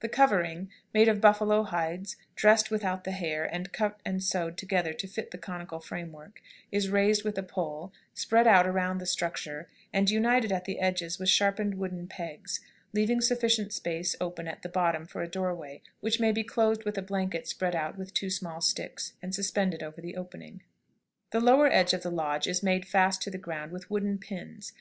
The 0.00 0.08
covering, 0.08 0.70
made 0.92 1.06
of 1.06 1.20
buffalo 1.20 1.62
hides, 1.62 2.16
dressed 2.34 2.68
without 2.68 3.04
the 3.04 3.12
hair, 3.12 3.44
and 3.44 3.70
cut 3.72 4.00
and 4.04 4.20
sewed 4.20 4.58
together 4.58 4.92
to 4.94 5.06
fit 5.06 5.30
the 5.30 5.38
conical 5.38 5.78
frame, 5.78 6.16
is 6.72 6.88
raised 6.90 7.22
with 7.22 7.38
a 7.38 7.44
pole, 7.44 7.92
spread 8.12 8.48
out 8.48 8.66
around 8.66 8.98
the 8.98 9.06
structure, 9.06 9.68
and 9.92 10.10
united 10.10 10.50
at 10.50 10.64
the 10.64 10.80
edges 10.80 11.20
with 11.20 11.28
sharpened 11.28 11.76
wooden 11.76 12.08
pegs, 12.08 12.58
leaving 12.92 13.20
sufficient 13.20 13.72
space 13.72 14.16
open 14.20 14.48
at 14.48 14.62
the 14.62 14.68
bottom 14.68 15.06
for 15.06 15.22
a 15.22 15.28
doorway, 15.30 15.80
which 16.00 16.18
may 16.18 16.32
be 16.32 16.42
closed 16.42 16.82
with 16.84 16.98
a 16.98 17.00
blanket 17.00 17.46
spread 17.46 17.76
out 17.76 17.96
with 17.96 18.12
two 18.12 18.30
small 18.30 18.60
sticks, 18.60 19.12
and 19.22 19.32
suspended 19.32 19.80
over 19.80 20.00
the 20.00 20.16
opening. 20.16 20.60
The 21.30 21.38
lower 21.40 21.68
edge 21.72 21.94
of 21.94 22.02
the 22.02 22.10
lodge 22.10 22.48
is 22.48 22.64
made 22.64 22.84
fast 22.84 23.22
to 23.22 23.30
the 23.30 23.38
ground 23.38 23.70
with 23.70 23.88
wooden 23.92 24.18
pins. 24.18 24.72